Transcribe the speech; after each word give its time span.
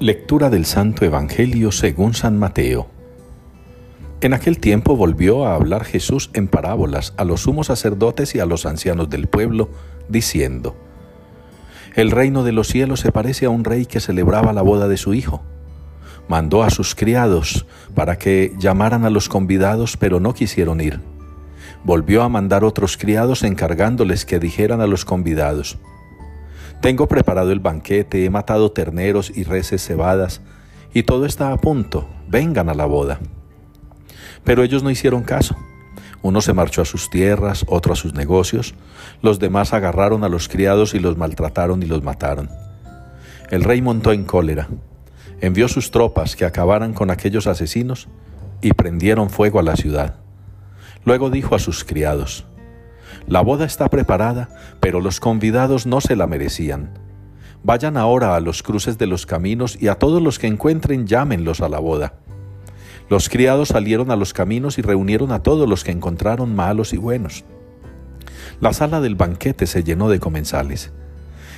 Lectura 0.00 0.48
del 0.48 0.64
Santo 0.64 1.04
Evangelio 1.04 1.72
según 1.72 2.14
San 2.14 2.38
Mateo. 2.38 2.86
En 4.20 4.32
aquel 4.32 4.60
tiempo 4.60 4.94
volvió 4.94 5.44
a 5.44 5.56
hablar 5.56 5.84
Jesús 5.84 6.30
en 6.34 6.46
parábolas 6.46 7.14
a 7.16 7.24
los 7.24 7.40
sumos 7.40 7.66
sacerdotes 7.66 8.36
y 8.36 8.38
a 8.38 8.46
los 8.46 8.64
ancianos 8.64 9.10
del 9.10 9.26
pueblo, 9.26 9.70
diciendo, 10.08 10.76
El 11.96 12.12
reino 12.12 12.44
de 12.44 12.52
los 12.52 12.68
cielos 12.68 13.00
se 13.00 13.10
parece 13.10 13.46
a 13.46 13.50
un 13.50 13.64
rey 13.64 13.86
que 13.86 13.98
celebraba 13.98 14.52
la 14.52 14.62
boda 14.62 14.86
de 14.86 14.98
su 14.98 15.14
hijo. 15.14 15.42
Mandó 16.28 16.62
a 16.62 16.70
sus 16.70 16.94
criados 16.94 17.66
para 17.96 18.18
que 18.18 18.54
llamaran 18.56 19.04
a 19.04 19.10
los 19.10 19.28
convidados, 19.28 19.96
pero 19.96 20.20
no 20.20 20.32
quisieron 20.32 20.80
ir. 20.80 21.00
Volvió 21.82 22.22
a 22.22 22.28
mandar 22.28 22.62
otros 22.62 22.96
criados 22.96 23.42
encargándoles 23.42 24.24
que 24.24 24.38
dijeran 24.38 24.80
a 24.80 24.86
los 24.86 25.04
convidados, 25.04 25.76
tengo 26.80 27.08
preparado 27.08 27.50
el 27.52 27.60
banquete, 27.60 28.24
he 28.24 28.30
matado 28.30 28.70
terneros 28.70 29.32
y 29.34 29.44
reses 29.44 29.84
cebadas, 29.84 30.40
y 30.94 31.02
todo 31.02 31.26
está 31.26 31.52
a 31.52 31.58
punto, 31.58 32.08
vengan 32.28 32.68
a 32.68 32.74
la 32.74 32.86
boda. 32.86 33.18
Pero 34.44 34.62
ellos 34.62 34.82
no 34.82 34.90
hicieron 34.90 35.22
caso. 35.22 35.56
Uno 36.22 36.40
se 36.40 36.52
marchó 36.52 36.82
a 36.82 36.84
sus 36.84 37.10
tierras, 37.10 37.64
otro 37.68 37.92
a 37.92 37.96
sus 37.96 38.14
negocios, 38.14 38.74
los 39.22 39.38
demás 39.38 39.72
agarraron 39.72 40.24
a 40.24 40.28
los 40.28 40.48
criados 40.48 40.94
y 40.94 40.98
los 40.98 41.16
maltrataron 41.16 41.82
y 41.82 41.86
los 41.86 42.02
mataron. 42.02 42.48
El 43.50 43.64
rey 43.64 43.80
montó 43.82 44.12
en 44.12 44.24
cólera, 44.24 44.68
envió 45.40 45.68
sus 45.68 45.90
tropas 45.90 46.36
que 46.36 46.44
acabaran 46.44 46.92
con 46.92 47.10
aquellos 47.10 47.46
asesinos 47.46 48.08
y 48.60 48.72
prendieron 48.72 49.30
fuego 49.30 49.58
a 49.58 49.62
la 49.62 49.76
ciudad. 49.76 50.16
Luego 51.04 51.30
dijo 51.30 51.54
a 51.54 51.58
sus 51.58 51.84
criados, 51.84 52.44
la 53.26 53.40
boda 53.40 53.64
está 53.64 53.88
preparada, 53.88 54.48
pero 54.80 55.00
los 55.00 55.20
convidados 55.20 55.86
no 55.86 56.00
se 56.00 56.16
la 56.16 56.26
merecían. 56.26 56.90
Vayan 57.62 57.96
ahora 57.96 58.36
a 58.36 58.40
los 58.40 58.62
cruces 58.62 58.98
de 58.98 59.06
los 59.06 59.26
caminos 59.26 59.76
y 59.80 59.88
a 59.88 59.96
todos 59.96 60.22
los 60.22 60.38
que 60.38 60.46
encuentren 60.46 61.06
llámenlos 61.06 61.60
a 61.60 61.68
la 61.68 61.78
boda. 61.78 62.14
Los 63.10 63.28
criados 63.28 63.68
salieron 63.68 64.10
a 64.10 64.16
los 64.16 64.32
caminos 64.32 64.78
y 64.78 64.82
reunieron 64.82 65.32
a 65.32 65.42
todos 65.42 65.68
los 65.68 65.82
que 65.82 65.90
encontraron 65.90 66.54
malos 66.54 66.92
y 66.92 66.98
buenos. 66.98 67.44
La 68.60 68.72
sala 68.72 69.00
del 69.00 69.14
banquete 69.14 69.66
se 69.66 69.82
llenó 69.82 70.08
de 70.08 70.20
comensales. 70.20 70.92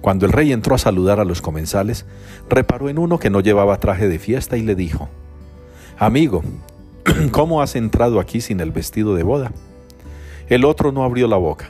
Cuando 0.00 0.26
el 0.26 0.32
rey 0.32 0.52
entró 0.52 0.74
a 0.74 0.78
saludar 0.78 1.20
a 1.20 1.24
los 1.24 1.42
comensales, 1.42 2.06
reparó 2.48 2.88
en 2.88 2.98
uno 2.98 3.18
que 3.18 3.30
no 3.30 3.40
llevaba 3.40 3.78
traje 3.78 4.08
de 4.08 4.18
fiesta 4.18 4.56
y 4.56 4.62
le 4.62 4.74
dijo, 4.74 5.08
Amigo, 5.98 6.42
¿cómo 7.30 7.62
has 7.62 7.76
entrado 7.76 8.18
aquí 8.18 8.40
sin 8.40 8.60
el 8.60 8.72
vestido 8.72 9.14
de 9.14 9.22
boda? 9.22 9.52
El 10.52 10.66
otro 10.66 10.92
no 10.92 11.02
abrió 11.02 11.28
la 11.28 11.38
boca. 11.38 11.68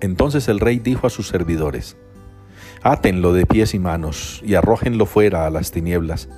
Entonces 0.00 0.46
el 0.46 0.60
rey 0.60 0.78
dijo 0.78 1.08
a 1.08 1.10
sus 1.10 1.26
servidores, 1.26 1.96
Átenlo 2.84 3.32
de 3.32 3.46
pies 3.46 3.74
y 3.74 3.80
manos 3.80 4.40
y 4.46 4.54
arrójenlo 4.54 5.06
fuera 5.06 5.44
a 5.44 5.50
las 5.50 5.72
tinieblas. 5.72 6.28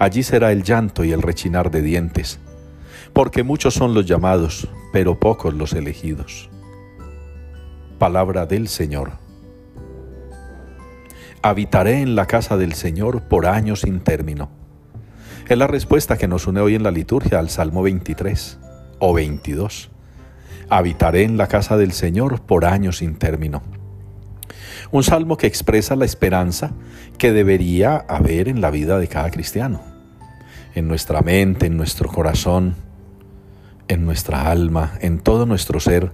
Allí 0.00 0.24
será 0.24 0.50
el 0.50 0.64
llanto 0.64 1.04
y 1.04 1.12
el 1.12 1.22
rechinar 1.22 1.70
de 1.70 1.82
dientes, 1.82 2.40
porque 3.12 3.44
muchos 3.44 3.74
son 3.74 3.94
los 3.94 4.06
llamados, 4.06 4.66
pero 4.92 5.20
pocos 5.20 5.54
los 5.54 5.72
elegidos. 5.72 6.50
Palabra 8.00 8.46
del 8.46 8.66
Señor. 8.66 9.12
Habitaré 11.42 12.00
en 12.00 12.16
la 12.16 12.26
casa 12.26 12.56
del 12.56 12.72
Señor 12.72 13.22
por 13.28 13.46
años 13.46 13.82
sin 13.82 14.00
término. 14.00 14.50
Es 15.48 15.56
la 15.56 15.68
respuesta 15.68 16.18
que 16.18 16.26
nos 16.26 16.48
une 16.48 16.60
hoy 16.60 16.74
en 16.74 16.82
la 16.82 16.90
liturgia 16.90 17.38
al 17.38 17.50
Salmo 17.50 17.84
23 17.84 18.58
o 18.98 19.14
22 19.14 19.91
habitaré 20.68 21.24
en 21.24 21.36
la 21.36 21.48
casa 21.48 21.76
del 21.76 21.92
Señor 21.92 22.40
por 22.42 22.64
años 22.64 22.98
sin 22.98 23.16
término. 23.16 23.62
Un 24.90 25.02
salmo 25.04 25.36
que 25.36 25.46
expresa 25.46 25.96
la 25.96 26.04
esperanza 26.04 26.72
que 27.18 27.32
debería 27.32 27.96
haber 27.96 28.48
en 28.48 28.60
la 28.60 28.70
vida 28.70 28.98
de 28.98 29.08
cada 29.08 29.30
cristiano, 29.30 29.80
en 30.74 30.88
nuestra 30.88 31.22
mente, 31.22 31.66
en 31.66 31.76
nuestro 31.76 32.08
corazón, 32.08 32.74
en 33.88 34.04
nuestra 34.04 34.50
alma, 34.50 34.94
en 35.00 35.20
todo 35.20 35.46
nuestro 35.46 35.80
ser, 35.80 36.12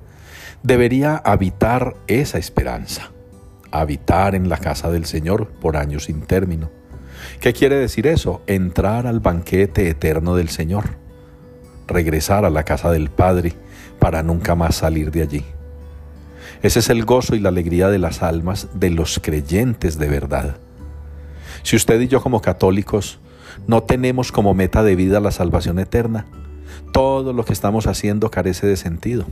debería 0.63 1.17
habitar 1.17 1.97
esa 2.07 2.39
esperanza, 2.39 3.11
habitar 3.71 4.35
en 4.35 4.49
la 4.49 4.59
casa 4.59 4.91
del 4.91 5.07
Señor 5.07 5.49
por 5.61 5.77
años 5.77 6.05
sin 6.05 6.23
término. 6.23 6.71
¿Qué 7.41 7.53
quiere 7.53 7.77
decir 7.77 8.07
eso? 8.07 8.43
Entrar 8.47 9.07
al 9.07 9.21
banquete 9.21 9.89
eterno 9.89 10.35
del 10.35 10.49
Señor, 10.49 10.97
regresar 11.87 12.45
a 12.45 12.51
la 12.51 12.65
casa 12.65 12.91
del 12.91 13.11
Padre, 13.11 13.55
para 13.99 14.23
nunca 14.23 14.55
más 14.55 14.77
salir 14.77 15.11
de 15.11 15.23
allí. 15.23 15.45
Ese 16.63 16.81
es 16.81 16.91
el 16.91 17.05
gozo 17.05 17.35
y 17.35 17.41
la 17.41 17.51
alegría 17.51 17.89
de 17.89 17.99
las 17.99 18.23
almas 18.23 18.69
de 18.75 18.91
los 18.91 19.21
creyentes 19.23 19.99
de 19.99 20.09
verdad. 20.09 20.57
Si 21.63 21.77
usted 21.77 22.01
y 22.01 22.09
yo 22.09 22.23
como 22.23 22.41
católicos 22.41 23.19
no 23.67 23.83
tenemos 23.83 24.33
como 24.33 24.55
meta 24.55 24.83
de 24.83 24.97
vida 24.97 25.21
la 25.21 25.31
salvación 25.31 25.79
eterna, 25.79 26.27
todo 26.93 27.33
lo 27.33 27.45
que 27.45 27.53
estamos 27.53 27.87
haciendo 27.87 28.31
carece 28.31 28.67
de 28.67 28.77
sentido. 28.77 29.27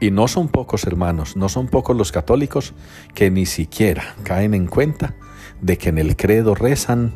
Y 0.00 0.10
no 0.10 0.28
son 0.28 0.48
pocos 0.48 0.84
hermanos, 0.84 1.36
no 1.36 1.48
son 1.48 1.68
pocos 1.68 1.96
los 1.96 2.10
católicos 2.10 2.72
que 3.14 3.30
ni 3.30 3.46
siquiera 3.46 4.14
caen 4.22 4.54
en 4.54 4.66
cuenta 4.66 5.14
de 5.60 5.76
que 5.76 5.90
en 5.90 5.98
el 5.98 6.16
credo 6.16 6.54
rezan 6.54 7.12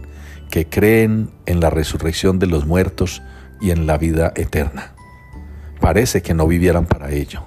que 0.50 0.68
creen 0.68 1.30
en 1.46 1.60
la 1.60 1.70
resurrección 1.70 2.38
de 2.38 2.46
los 2.46 2.66
muertos 2.66 3.22
y 3.60 3.70
en 3.70 3.86
la 3.86 3.96
vida 3.96 4.32
eterna. 4.36 4.93
Parece 5.84 6.22
que 6.22 6.32
no 6.32 6.46
vivieran 6.46 6.86
para 6.86 7.10
ello. 7.10 7.42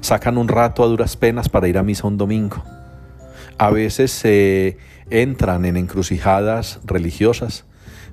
Sacan 0.00 0.38
un 0.38 0.48
rato 0.48 0.82
a 0.82 0.86
duras 0.86 1.18
penas 1.18 1.50
para 1.50 1.68
ir 1.68 1.76
a 1.76 1.82
misa 1.82 2.06
un 2.06 2.16
domingo. 2.16 2.64
A 3.58 3.68
veces 3.68 4.12
se 4.12 4.78
entran 5.10 5.66
en 5.66 5.76
encrucijadas 5.76 6.80
religiosas 6.84 7.66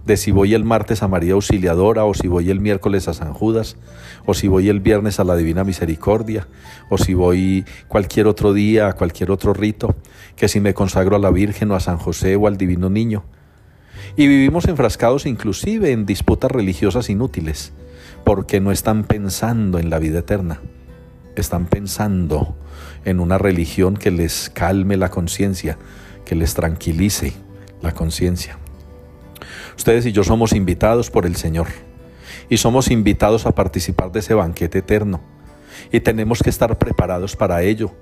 de 0.05 0.17
si 0.17 0.31
voy 0.31 0.53
el 0.53 0.65
martes 0.65 1.01
a 1.01 1.07
María 1.07 1.35
Auxiliadora 1.35 2.03
o 2.03 2.13
si 2.13 2.27
voy 2.27 2.49
el 2.49 2.59
miércoles 2.59 3.07
a 3.07 3.13
San 3.13 3.31
Judas 3.31 3.77
o 4.25 4.33
si 4.33 4.49
voy 4.49 4.67
el 4.67 4.81
viernes 4.81 5.17
a 5.21 5.23
la 5.23 5.37
Divina 5.37 5.63
Misericordia 5.63 6.49
o 6.89 6.97
si 6.97 7.13
voy 7.13 7.63
cualquier 7.87 8.27
otro 8.27 8.51
día 8.51 8.89
a 8.89 8.93
cualquier 8.97 9.31
otro 9.31 9.53
rito, 9.53 9.95
que 10.35 10.49
si 10.49 10.59
me 10.59 10.73
consagro 10.73 11.15
a 11.15 11.19
la 11.19 11.31
Virgen 11.31 11.71
o 11.71 11.75
a 11.75 11.79
San 11.79 11.99
José 11.99 12.35
o 12.35 12.47
al 12.47 12.57
Divino 12.57 12.89
Niño. 12.89 13.23
Y 14.17 14.27
vivimos 14.27 14.67
enfrascados 14.67 15.25
inclusive 15.25 15.93
en 15.93 16.05
disputas 16.05 16.51
religiosas 16.51 17.09
inútiles 17.09 17.71
porque 18.27 18.59
no 18.59 18.73
están 18.73 19.05
pensando 19.05 19.79
en 19.79 19.89
la 19.89 19.99
vida 19.99 20.19
eterna, 20.19 20.59
están 21.37 21.65
pensando 21.65 22.57
en 23.05 23.21
una 23.21 23.37
religión 23.37 23.95
que 23.95 24.11
les 24.11 24.49
calme 24.49 24.97
la 24.97 25.09
conciencia, 25.09 25.77
que 26.25 26.35
les 26.35 26.53
tranquilice 26.53 27.31
la 27.81 27.93
conciencia. 27.93 28.57
Ustedes 29.77 30.05
y 30.07 30.11
yo 30.11 30.25
somos 30.25 30.51
invitados 30.51 31.09
por 31.09 31.25
el 31.25 31.37
Señor 31.37 31.67
y 32.49 32.57
somos 32.57 32.91
invitados 32.91 33.45
a 33.45 33.55
participar 33.55 34.11
de 34.11 34.19
ese 34.19 34.33
banquete 34.33 34.79
eterno. 34.79 35.21
Y 35.93 36.01
tenemos 36.01 36.43
que 36.43 36.49
estar 36.49 36.77
preparados 36.77 37.37
para 37.37 37.61
ello, 37.61 37.93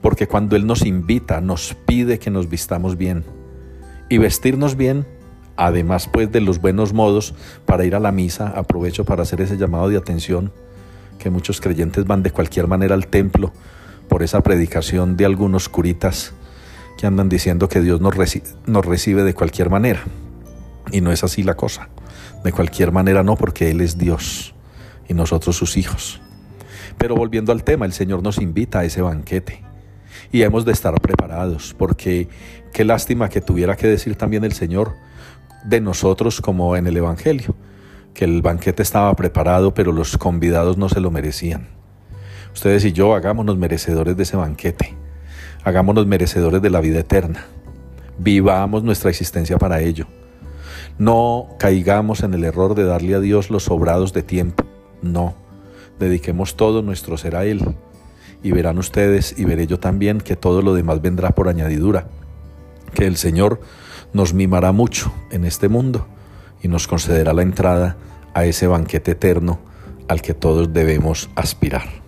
porque 0.00 0.26
cuando 0.26 0.56
Él 0.56 0.66
nos 0.66 0.86
invita, 0.86 1.42
nos 1.42 1.76
pide 1.84 2.18
que 2.18 2.30
nos 2.30 2.48
vistamos 2.48 2.96
bien. 2.96 3.22
Y 4.08 4.16
vestirnos 4.16 4.76
bien 4.78 5.06
además 5.56 6.08
pues 6.08 6.30
de 6.32 6.40
los 6.40 6.60
buenos 6.60 6.92
modos 6.92 7.34
para 7.66 7.84
ir 7.84 7.94
a 7.94 8.00
la 8.00 8.12
misa, 8.12 8.48
aprovecho 8.48 9.04
para 9.04 9.22
hacer 9.22 9.40
ese 9.40 9.56
llamado 9.56 9.88
de 9.88 9.96
atención, 9.96 10.52
que 11.18 11.30
muchos 11.30 11.60
creyentes 11.60 12.06
van 12.06 12.22
de 12.22 12.30
cualquier 12.30 12.66
manera 12.66 12.94
al 12.94 13.06
templo 13.06 13.52
por 14.08 14.22
esa 14.22 14.42
predicación 14.42 15.16
de 15.16 15.24
algunos 15.24 15.68
curitas 15.68 16.34
que 16.98 17.06
andan 17.06 17.28
diciendo 17.28 17.68
que 17.68 17.80
Dios 17.80 18.00
nos, 18.00 18.14
recibe 18.86 19.22
de 19.24 19.34
cualquier 19.34 19.70
manera. 19.70 20.02
Y 20.92 21.00
no 21.00 21.12
es 21.12 21.24
así 21.24 21.42
la 21.42 21.54
cosa. 21.54 21.88
De 22.44 22.52
cualquier 22.52 22.92
manera 22.92 23.22
no, 23.22 23.36
porque 23.36 23.70
Él 23.70 23.80
es 23.80 23.98
Dios 23.98 24.54
y 25.08 25.14
nosotros 25.14 25.56
sus 25.56 25.76
hijos. 25.76 26.20
Pero 26.98 27.16
volviendo 27.16 27.52
al 27.52 27.64
tema, 27.64 27.86
el 27.86 27.92
Señor 27.92 28.22
nos 28.22 28.38
invita 28.38 28.80
a 28.80 28.84
ese 28.84 29.02
banquete 29.02 29.62
y 30.30 30.42
hemos 30.42 30.64
de 30.64 30.72
estar 30.72 30.94
preparados, 31.00 31.74
porque 31.76 32.28
qué 32.72 32.84
lástima 32.84 33.28
que 33.28 33.40
tuviera 33.40 33.76
que 33.76 33.86
decir 33.86 34.16
también 34.16 34.44
el 34.44 34.52
Señor, 34.52 34.94
de 35.64 35.80
nosotros 35.80 36.40
como 36.40 36.76
en 36.76 36.86
el 36.86 36.96
Evangelio, 36.96 37.54
que 38.12 38.24
el 38.24 38.42
banquete 38.42 38.82
estaba 38.82 39.14
preparado, 39.14 39.74
pero 39.74 39.92
los 39.92 40.16
convidados 40.16 40.78
no 40.78 40.88
se 40.88 41.00
lo 41.00 41.10
merecían. 41.10 41.68
Ustedes 42.52 42.84
y 42.84 42.92
yo 42.92 43.14
hagámonos 43.14 43.58
merecedores 43.58 44.16
de 44.16 44.22
ese 44.22 44.36
banquete, 44.36 44.94
hagámonos 45.64 46.06
merecedores 46.06 46.62
de 46.62 46.70
la 46.70 46.80
vida 46.80 47.00
eterna, 47.00 47.46
vivamos 48.18 48.84
nuestra 48.84 49.10
existencia 49.10 49.58
para 49.58 49.80
ello. 49.80 50.06
No 50.98 51.48
caigamos 51.58 52.22
en 52.22 52.34
el 52.34 52.44
error 52.44 52.76
de 52.76 52.84
darle 52.84 53.16
a 53.16 53.20
Dios 53.20 53.50
los 53.50 53.64
sobrados 53.64 54.12
de 54.12 54.22
tiempo, 54.22 54.64
no, 55.02 55.34
dediquemos 55.98 56.56
todo 56.56 56.82
nuestro 56.82 57.16
ser 57.16 57.36
a 57.36 57.44
Él. 57.44 57.74
Y 58.42 58.52
verán 58.52 58.78
ustedes 58.78 59.38
y 59.38 59.44
veré 59.44 59.66
yo 59.66 59.78
también 59.78 60.20
que 60.20 60.36
todo 60.36 60.60
lo 60.60 60.74
demás 60.74 61.00
vendrá 61.00 61.30
por 61.30 61.48
añadidura, 61.48 62.06
que 62.94 63.06
el 63.06 63.16
Señor 63.16 63.60
nos 64.14 64.32
mimará 64.32 64.72
mucho 64.72 65.12
en 65.30 65.44
este 65.44 65.68
mundo 65.68 66.06
y 66.62 66.68
nos 66.68 66.86
concederá 66.88 67.34
la 67.34 67.42
entrada 67.42 67.98
a 68.32 68.46
ese 68.46 68.66
banquete 68.66 69.10
eterno 69.10 69.58
al 70.08 70.22
que 70.22 70.32
todos 70.32 70.72
debemos 70.72 71.28
aspirar. 71.34 72.03